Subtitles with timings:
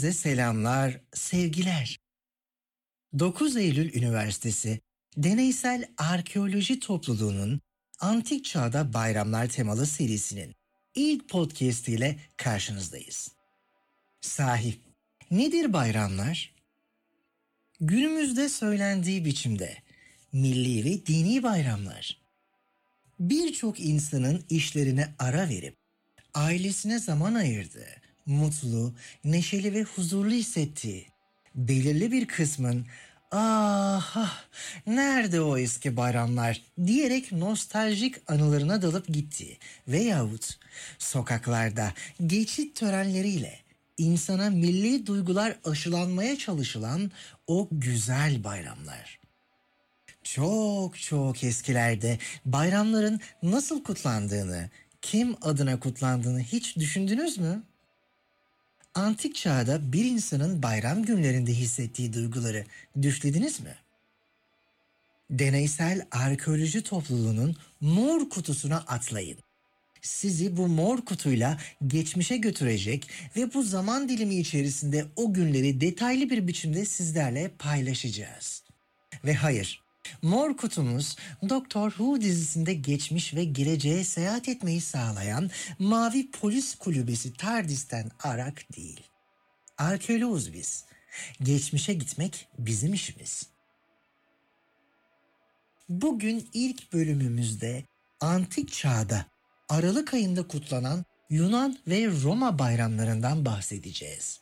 [0.00, 1.98] Herkese selamlar, sevgiler.
[3.18, 4.80] 9 Eylül Üniversitesi
[5.16, 7.60] Deneysel Arkeoloji Topluluğu'nun
[7.98, 10.54] Antik Çağda Bayramlar temalı serisinin
[10.94, 13.32] ilk podcast ile karşınızdayız.
[14.20, 14.80] Sahip,
[15.30, 16.54] nedir bayramlar?
[17.80, 19.76] Günümüzde söylendiği biçimde
[20.32, 22.20] milli ve dini bayramlar.
[23.18, 25.76] Birçok insanın işlerine ara verip
[26.34, 31.06] ailesine zaman ayırdığı, mutlu, neşeli ve huzurlu hissettiği,
[31.54, 32.86] belirli bir kısmın
[33.30, 34.44] ah, ah
[34.86, 40.58] nerede o eski bayramlar diyerek nostaljik anılarına dalıp gitti veyahut
[40.98, 41.92] sokaklarda
[42.26, 43.58] geçit törenleriyle
[43.98, 47.10] insana milli duygular aşılanmaya çalışılan
[47.46, 49.20] o güzel bayramlar.
[50.22, 54.70] Çok çok eskilerde bayramların nasıl kutlandığını,
[55.02, 57.62] kim adına kutlandığını hiç düşündünüz mü?
[58.94, 62.64] Antik çağda bir insanın bayram günlerinde hissettiği duyguları
[63.02, 63.74] düşlediniz mi?
[65.30, 69.38] Deneysel arkeoloji topluluğunun mor kutusuna atlayın.
[70.02, 76.46] Sizi bu mor kutuyla geçmişe götürecek ve bu zaman dilimi içerisinde o günleri detaylı bir
[76.48, 78.64] biçimde sizlerle paylaşacağız.
[79.24, 79.82] Ve hayır,
[80.22, 81.16] Mor kutumuz
[81.48, 89.00] Doktor Who dizisinde geçmiş ve geleceğe seyahat etmeyi sağlayan mavi polis kulübesi TARDIS'ten arak değil.
[89.78, 90.84] Arkeoloğuz biz.
[91.42, 93.46] Geçmişe gitmek bizim işimiz.
[95.88, 97.84] Bugün ilk bölümümüzde
[98.20, 99.26] antik çağda
[99.68, 104.40] Aralık ayında kutlanan Yunan ve Roma bayramlarından bahsedeceğiz.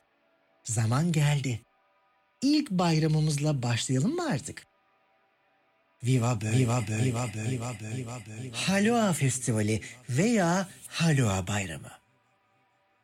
[0.64, 1.60] Zaman geldi.
[2.42, 4.67] İlk bayramımızla başlayalım mı artık?
[6.02, 8.50] Viva böyle, Viva böyle, Viva böyle, Viva böyle, Viva böyle.
[8.52, 11.90] Haloa Festivali veya Haloa Bayramı.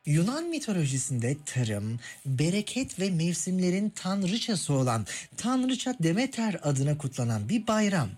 [0.05, 5.05] Yunan mitolojisinde tarım, bereket ve mevsimlerin tanrıçası olan
[5.37, 8.09] Tanrıça Demeter adına kutlanan bir bayram.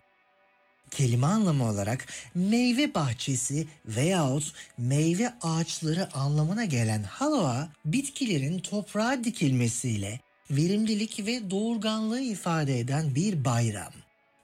[0.91, 2.05] Kelime anlamı olarak
[2.35, 10.19] meyve bahçesi veyahut meyve ağaçları anlamına gelen haloa, bitkilerin toprağa dikilmesiyle
[10.51, 13.93] verimlilik ve doğurganlığı ifade eden bir bayram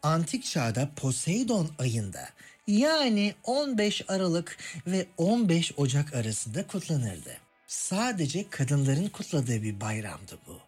[0.03, 2.29] antik çağda Poseidon ayında
[2.67, 7.37] yani 15 Aralık ve 15 Ocak arasında kutlanırdı.
[7.67, 10.59] Sadece kadınların kutladığı bir bayramdı bu.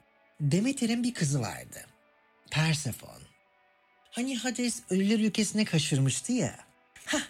[0.41, 1.85] Demeter'in bir kızı vardı.
[2.51, 3.21] Persefon.
[4.11, 6.59] Hani Hades ölüler ülkesine kaçırmıştı ya.
[7.05, 7.27] Hah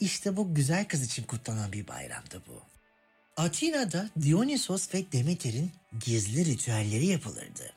[0.00, 2.62] işte bu güzel kız için kutlanan bir bayramdı bu.
[3.36, 5.72] Atina'da Dionysos ve Demeter'in
[6.04, 7.72] gizli ritüelleri yapılırdı.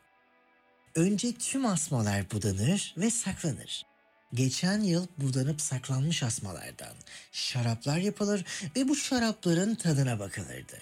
[1.00, 3.86] Önce tüm asmalar budanır ve saklanır.
[4.34, 6.94] Geçen yıl budanıp saklanmış asmalardan
[7.32, 8.46] şaraplar yapılır
[8.76, 10.78] ve bu şarapların tadına bakılırdı.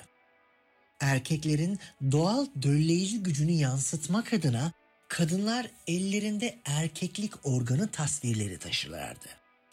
[0.99, 1.79] Erkeklerin
[2.11, 4.71] doğal dölleyici gücünü yansıtmak adına
[5.07, 9.27] kadınlar ellerinde erkeklik organı tasvirleri taşırlardı.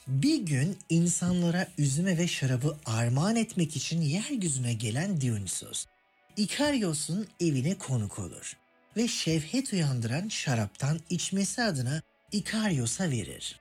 [0.07, 5.87] Bir gün insanlara üzüme ve şarabı armağan etmek için yeryüzüne gelen Dionysos,
[6.37, 8.57] Ikarios'un evine konuk olur
[8.97, 13.61] ve şevhet uyandıran şaraptan içmesi adına Ikarios'a verir.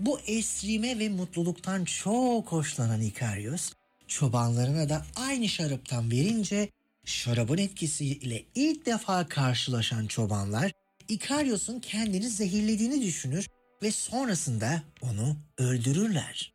[0.00, 3.72] Bu esrime ve mutluluktan çok hoşlanan Ikarios,
[4.06, 6.68] çobanlarına da aynı şaraptan verince
[7.04, 10.72] şarabın etkisiyle ilk defa karşılaşan çobanlar
[11.08, 13.48] Ikarios'un kendini zehirlediğini düşünür
[13.82, 16.52] ve sonrasında onu öldürürler.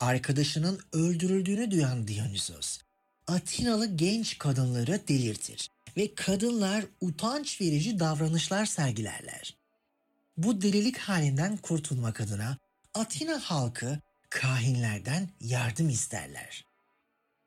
[0.00, 2.78] Arkadaşının öldürüldüğünü duyan Dionysos,
[3.26, 9.56] Atinalı genç kadınları delirtir ve kadınlar utanç verici davranışlar sergilerler.
[10.36, 12.58] Bu delilik halinden kurtulmak adına
[12.94, 16.64] Atina halkı kahinlerden yardım isterler.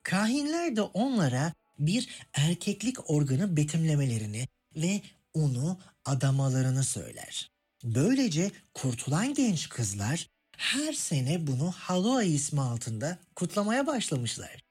[0.03, 5.01] Kahinler de onlara bir erkeklik organı betimlemelerini ve
[5.33, 7.51] onu adamalarını söyler.
[7.83, 14.63] Böylece kurtulan genç kızlar her sene bunu Haloa ismi altında kutlamaya başlamışlar.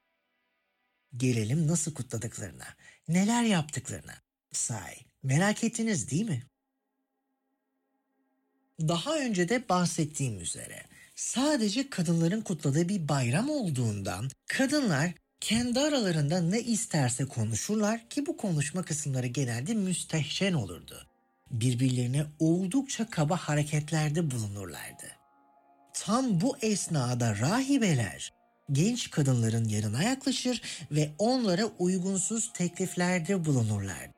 [1.17, 2.67] Gelelim nasıl kutladıklarına,
[3.13, 4.15] neler yaptıklarına.
[4.53, 6.43] Say, merak ettiniz değil mi?
[8.81, 10.83] Daha önce de bahsettiğim üzere
[11.15, 18.83] sadece kadınların kutladığı bir bayram olduğundan kadınlar kendi aralarında ne isterse konuşurlar ki bu konuşma
[18.83, 21.07] kısımları genelde müstehcen olurdu.
[21.51, 25.07] Birbirlerine oldukça kaba hareketlerde bulunurlardı.
[25.95, 28.33] Tam bu esnada rahibeler
[28.73, 34.11] genç kadınların yanına yaklaşır ve onlara uygunsuz tekliflerde bulunurlar.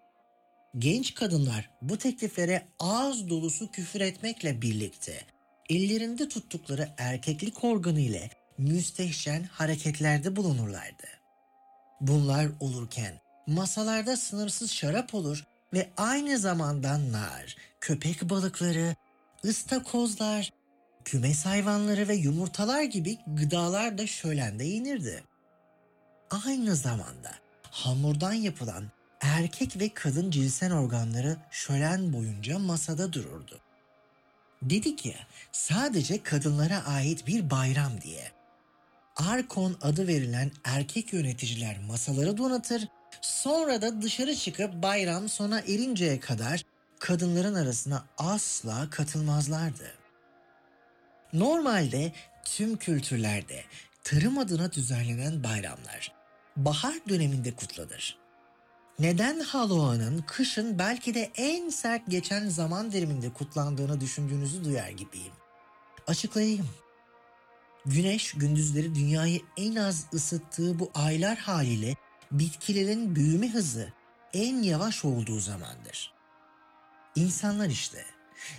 [0.79, 5.21] Genç kadınlar bu tekliflere ağız dolusu küfür etmekle birlikte
[5.71, 11.07] ellerinde tuttukları erkeklik organı ile müstehcen hareketlerde bulunurlardı.
[12.01, 18.97] Bunlar olurken Masalarda sınırsız şarap olur ve aynı zamanda nar, köpek balıkları,
[19.45, 20.53] ıstakozlar,
[21.05, 25.25] kümes hayvanları ve yumurtalar gibi gıdalar da şölende yenirdi.
[26.47, 27.31] Aynı zamanda
[27.71, 28.85] hamurdan yapılan
[29.21, 33.61] erkek ve kadın cinsel organları şölen boyunca masada dururdu.
[34.63, 35.17] Dedik ya
[35.53, 38.33] sadece kadınlara ait bir bayram diye.
[39.17, 42.89] Arkon adı verilen erkek yöneticiler masaları donatır,
[43.21, 46.65] sonra da dışarı çıkıp bayram sona erinceye kadar
[46.99, 50.04] kadınların arasına asla katılmazlardı.
[51.35, 52.13] Normalde
[52.45, 53.65] tüm kültürlerde
[54.05, 56.13] tarım adına düzenlenen bayramlar
[56.57, 58.19] bahar döneminde kutlanır.
[58.99, 65.33] Neden Halloween'ın kışın belki de en sert geçen zaman diliminde kutlandığını düşündüğünüzü duyar gibiyim.
[66.07, 66.69] Açıklayayım.
[67.87, 71.95] Güneş gündüzleri dünyayı en az ısıttığı bu aylar haliyle
[72.33, 73.93] bitkilerin büyüme hızı
[74.33, 76.13] en yavaş olduğu zamandır.
[77.17, 78.14] İnsanlar işte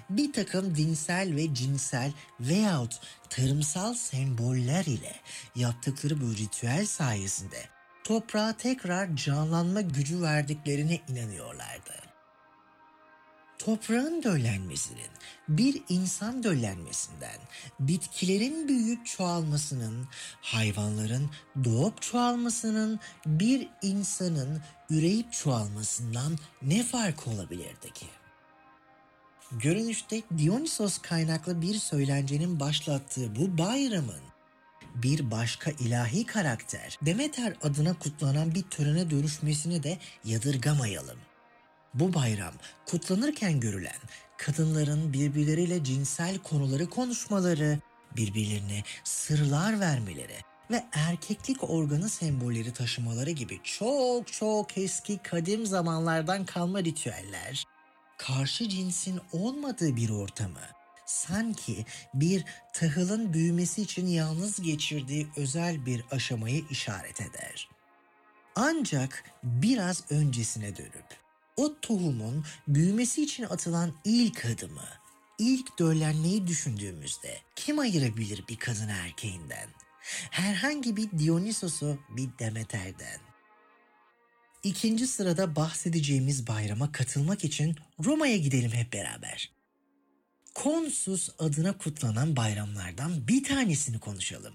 [0.10, 3.00] bir takım dinsel ve cinsel veyahut
[3.30, 5.16] tarımsal semboller ile
[5.56, 7.66] yaptıkları bu ritüel sayesinde
[8.04, 12.06] toprağa tekrar canlanma gücü verdiklerine inanıyorlardı.
[13.60, 15.10] Toprağın döllenmesinin
[15.50, 17.40] bir insan döllenmesinden,
[17.80, 20.08] bitkilerin büyüyüp çoğalmasının,
[20.42, 21.30] hayvanların
[21.64, 28.06] doğup çoğalmasının, bir insanın üreyip çoğalmasından ne farkı olabilirdi ki?
[29.60, 34.22] Görünüşte Dionysos kaynaklı bir söylencenin başlattığı bu bayramın
[34.96, 41.18] bir başka ilahi karakter Demeter adına kutlanan bir törene dönüşmesini de yadırgamayalım.
[41.94, 42.54] Bu bayram
[42.86, 44.00] kutlanırken görülen
[44.38, 47.80] kadınların birbirleriyle cinsel konuları konuşmaları,
[48.18, 50.38] birbirlerine sırlar vermeleri
[50.72, 57.66] ve erkeklik organı sembolleri taşımaları gibi çok çok eski kadim zamanlardan kalma ritüeller,
[58.18, 60.62] karşı cinsin olmadığı bir ortamı
[61.06, 67.70] sanki bir tahılın büyümesi için yalnız geçirdiği özel bir aşamayı işaret eder.
[68.56, 71.26] Ancak biraz öncesine dönüp
[71.58, 74.88] o tohumun büyümesi için atılan ilk adımı,
[75.40, 79.70] ilk döllenmeyi düşündüğümüzde kim ayırabilir bir kadın erkeğinden?
[80.32, 83.35] Herhangi bir Dionysos'u bir Demeter'den.
[84.66, 89.52] İkinci sırada bahsedeceğimiz bayrama katılmak için Roma'ya gidelim hep beraber.
[90.54, 94.54] Konsus adına kutlanan bayramlardan bir tanesini konuşalım.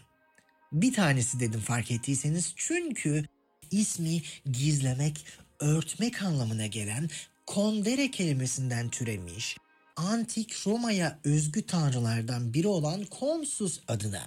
[0.72, 3.24] Bir tanesi dedim fark ettiyseniz çünkü
[3.70, 4.22] ismi
[4.52, 5.26] gizlemek,
[5.60, 7.10] örtmek anlamına gelen
[7.46, 9.56] kondere kelimesinden türemiş,
[9.96, 14.24] antik Roma'ya özgü tanrılardan biri olan Konsus adına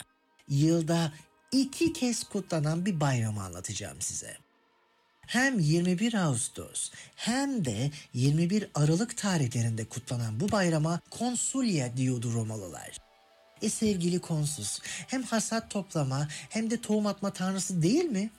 [0.50, 1.14] yılda
[1.52, 4.43] iki kez kutlanan bir bayramı anlatacağım size.
[5.28, 12.98] Hem 21 Ağustos hem de 21 Aralık tarihlerinde kutlanan bu bayrama konsulya diyordu Romalılar.
[13.62, 18.30] E sevgili konsus hem hasat toplama hem de tohum atma tanrısı değil mi?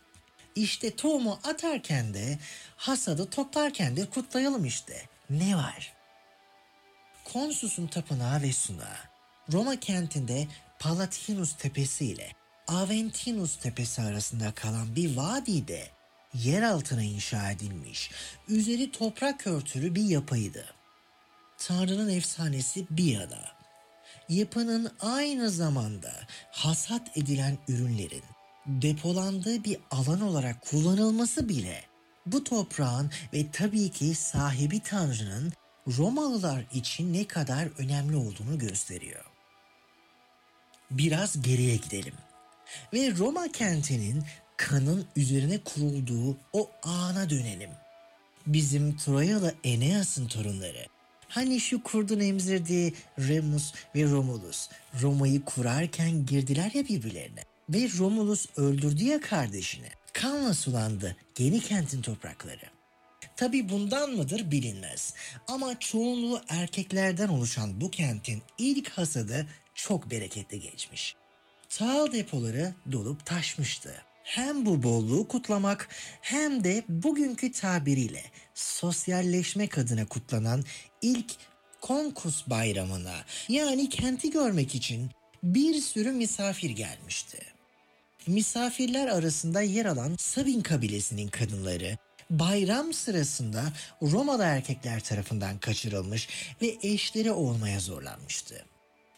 [0.55, 2.39] İşte tohumu atarken de
[2.77, 5.03] hasadı toplarken de kutlayalım işte.
[5.31, 5.93] Ne var?
[7.25, 8.99] Konsus'un tapınağı ve sunağı
[9.53, 10.47] Roma kentinde
[10.79, 12.33] Palatinus tepesi ile
[12.69, 15.94] Aventinus tepesi arasında kalan bir vadide
[16.35, 18.11] yer altına inşa edilmiş,
[18.49, 20.65] üzeri toprak örtülü bir yapıydı.
[21.59, 23.55] Tanrı'nın efsanesi bir yana.
[24.29, 26.13] Yapının aynı zamanda
[26.51, 28.23] hasat edilen ürünlerin
[28.67, 31.85] depolandığı bir alan olarak kullanılması bile
[32.27, 35.53] bu toprağın ve tabii ki sahibi Tanrı'nın
[35.99, 39.25] Romalılar için ne kadar önemli olduğunu gösteriyor.
[40.91, 42.15] Biraz geriye gidelim
[42.93, 44.25] ve Roma kentinin
[44.57, 47.71] kanın üzerine kurulduğu o ana dönelim.
[48.47, 50.87] Bizim Troyalı Eneas'ın torunları.
[51.29, 54.69] Hani şu kurdun emzirdiği Remus ve Romulus
[55.03, 57.45] Roma'yı kurarken girdiler ya birbirlerine.
[57.69, 59.89] Ve Romulus öldürdü ya kardeşini.
[60.13, 62.75] Kanla sulandı yeni kentin toprakları.
[63.37, 65.15] Tabi bundan mıdır bilinmez.
[65.49, 71.17] Ama çoğunluğu erkeklerden oluşan bu kentin ilk hasadı çok bereketli geçmiş.
[71.69, 73.95] Tahıl depoları dolup taşmıştı
[74.25, 75.89] hem bu bolluğu kutlamak
[76.21, 78.23] hem de bugünkü tabiriyle
[78.55, 80.65] sosyalleşmek adına kutlanan
[81.03, 81.33] ilk
[81.81, 83.15] konkus bayramına
[83.49, 85.11] yani kenti görmek için
[85.43, 87.39] bir sürü misafir gelmişti.
[88.27, 91.99] Misafirler arasında yer alan Sabin kabilesinin kadınları
[92.31, 93.65] bayram sırasında
[94.03, 96.29] Romalı erkekler tarafından kaçırılmış
[96.63, 98.65] ve eşleri olmaya zorlanmıştı.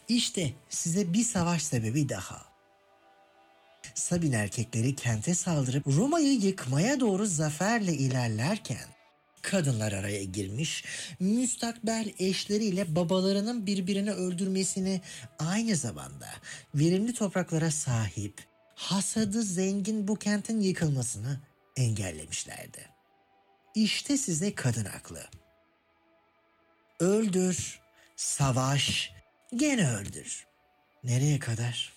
[0.08, 2.55] İşte size bir savaş sebebi daha.
[3.96, 8.88] Sabin erkekleri kente saldırıp Roma'yı yıkmaya doğru zaferle ilerlerken
[9.42, 10.84] kadınlar araya girmiş,
[11.20, 15.00] müstakbel eşleriyle babalarının birbirini öldürmesini
[15.38, 16.28] aynı zamanda
[16.74, 21.40] verimli topraklara sahip, hasadı zengin bu kentin yıkılmasını
[21.76, 22.88] engellemişlerdi.
[23.74, 25.24] İşte size kadın aklı.
[27.00, 27.80] Öldür,
[28.16, 29.12] savaş,
[29.54, 30.46] gene öldür.
[31.04, 31.95] Nereye kadar?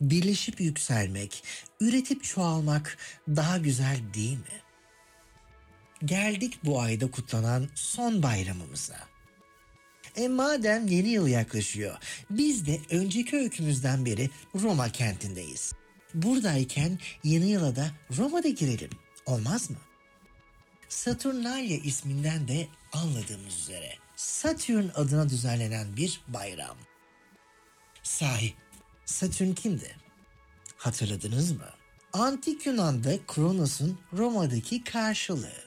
[0.00, 1.44] Birleşip yükselmek,
[1.80, 2.98] üretip çoğalmak
[3.28, 4.60] daha güzel değil mi?
[6.04, 8.98] Geldik bu ayda kutlanan son bayramımıza.
[10.16, 11.96] E madem yeni yıl yaklaşıyor,
[12.30, 15.72] biz de önceki öykümüzden beri Roma kentindeyiz.
[16.14, 18.90] Buradayken yeni yıla da Roma'da girelim.
[19.26, 19.76] Olmaz mı?
[20.88, 26.76] Saturnalia isminden de anladığımız üzere Satürn adına düzenlenen bir bayram.
[28.02, 28.54] Sahi,
[29.06, 29.96] Satürn kimdi?
[30.76, 31.68] Hatırladınız mı?
[32.12, 35.66] Antik Yunan'da Kronos'un Roma'daki karşılığı.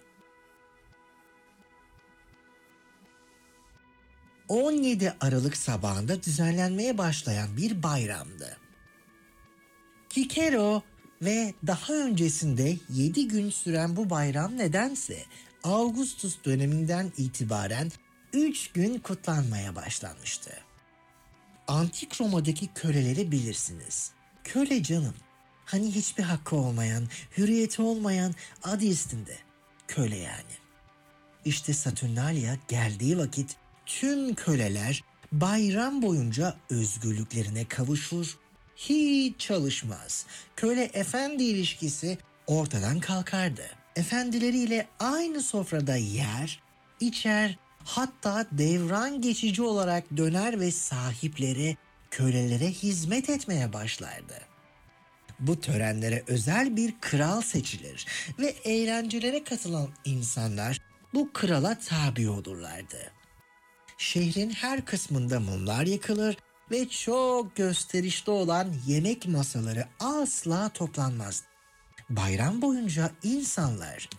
[4.47, 8.57] 17 Aralık sabahında düzenlenmeye başlayan bir bayramdı.
[10.09, 10.83] Kikero
[11.21, 15.23] ve daha öncesinde 7 gün süren bu bayram nedense
[15.63, 17.91] Augustus döneminden itibaren
[18.33, 20.68] 3 gün kutlanmaya başlanmıştı.
[21.69, 24.11] Antik Roma'daki köleleri bilirsiniz.
[24.43, 25.13] Köle canım.
[25.65, 27.03] Hani hiçbir hakkı olmayan,
[27.37, 29.37] hürriyeti olmayan adı üstünde.
[29.87, 30.53] Köle yani.
[31.45, 38.37] İşte Saturnalia geldiği vakit tüm köleler bayram boyunca özgürlüklerine kavuşur,
[38.75, 40.25] hiç çalışmaz.
[40.55, 43.65] Köle efendi ilişkisi ortadan kalkardı.
[43.95, 46.59] Efendileriyle aynı sofrada yer,
[46.99, 51.77] içer, hatta devran geçici olarak döner ve sahipleri
[52.11, 54.33] kölelere hizmet etmeye başlardı.
[55.39, 58.05] Bu törenlere özel bir kral seçilir
[58.39, 60.81] ve eğlencelere katılan insanlar
[61.13, 63.11] bu krala tabi olurlardı.
[63.97, 66.37] Şehrin her kısmında mumlar yakılır
[66.71, 71.43] ve çok gösterişli olan yemek masaları asla toplanmaz.
[72.09, 74.09] Bayram boyunca insanlar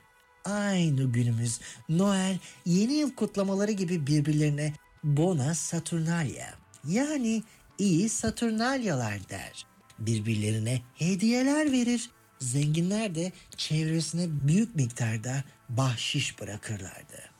[0.53, 7.43] aynı günümüz Noel, yeni yıl kutlamaları gibi birbirlerine Bona Saturnalia yani
[7.79, 9.67] iyi Saturnalyalar der.
[9.99, 12.11] Birbirlerine hediyeler verir.
[12.39, 17.31] Zenginler de çevresine büyük miktarda bahşiş bırakırlardı.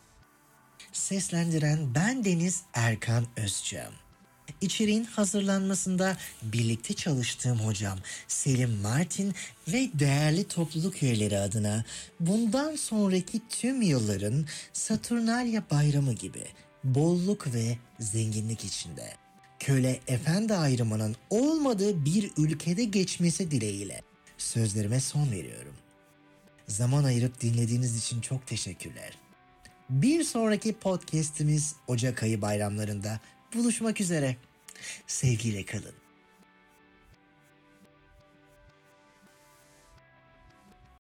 [0.93, 3.93] Seslendiren ben Deniz Erkan Özcan.
[4.61, 9.35] İçeriğin hazırlanmasında birlikte çalıştığım hocam Selim Martin
[9.69, 11.85] ve değerli topluluk üyeleri adına
[12.21, 16.47] bundan sonraki tüm yılların Saturnalya bayramı gibi
[16.85, 19.13] bolluk ve zenginlik içinde
[19.59, 24.03] köle efendi ayrımının olmadığı bir ülkede geçmesi dileğiyle
[24.39, 25.75] sözlerime son veriyorum.
[26.69, 29.19] Zaman ayırıp dinlediğiniz için çok teşekkürler.
[29.91, 33.21] Bir sonraki podcast'imiz Ocak ayı bayramlarında
[33.55, 34.37] buluşmak üzere.
[35.07, 36.00] Sevgiyle kalın.